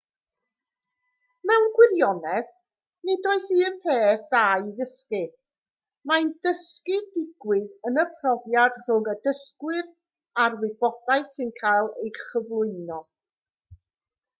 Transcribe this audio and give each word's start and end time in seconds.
mewn 1.49 1.65
gwirionedd 1.73 2.47
nid 3.09 3.27
oes 3.33 3.49
un 3.57 3.75
peth 3.83 4.23
da 4.31 4.41
i'w 4.63 4.71
ddysgu 4.79 5.19
mae 6.13 6.27
dysgu'n 6.47 7.05
digwydd 7.19 7.69
yn 7.91 8.01
y 8.07 8.07
profiad 8.23 8.81
rhwng 8.89 9.13
y 9.15 9.17
dysgwr 9.29 9.83
a'r 10.47 10.59
wybodaeth 10.65 11.33
sy'n 11.37 11.53
cael 11.63 11.95
ei 12.05 12.15
chyflwyno 12.21 13.01